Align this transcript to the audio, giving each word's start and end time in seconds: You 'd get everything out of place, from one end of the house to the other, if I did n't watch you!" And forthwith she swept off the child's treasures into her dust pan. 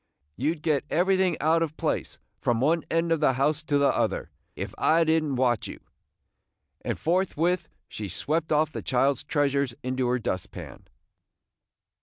You 0.35 0.55
'd 0.55 0.63
get 0.63 0.83
everything 0.89 1.37
out 1.39 1.61
of 1.61 1.77
place, 1.77 2.17
from 2.39 2.59
one 2.59 2.83
end 2.89 3.11
of 3.11 3.19
the 3.19 3.33
house 3.33 3.61
to 3.61 3.77
the 3.77 3.95
other, 3.95 4.31
if 4.55 4.73
I 4.79 5.03
did 5.03 5.23
n't 5.23 5.35
watch 5.35 5.67
you!" 5.67 5.79
And 6.83 6.97
forthwith 6.97 7.69
she 7.87 8.09
swept 8.09 8.51
off 8.51 8.71
the 8.71 8.81
child's 8.81 9.23
treasures 9.23 9.75
into 9.83 10.07
her 10.07 10.17
dust 10.17 10.49
pan. 10.49 10.87